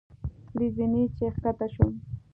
[0.57, 1.91] له زینې چې ښکته شوم.